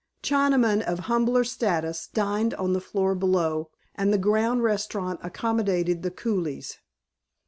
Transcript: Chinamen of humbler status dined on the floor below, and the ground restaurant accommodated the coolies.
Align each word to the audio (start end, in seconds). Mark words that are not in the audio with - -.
Chinamen 0.23 0.81
of 0.81 0.97
humbler 1.01 1.43
status 1.43 2.07
dined 2.07 2.55
on 2.55 2.73
the 2.73 2.81
floor 2.81 3.13
below, 3.13 3.69
and 3.93 4.11
the 4.11 4.17
ground 4.17 4.63
restaurant 4.63 5.19
accommodated 5.21 6.01
the 6.01 6.09
coolies. 6.09 6.79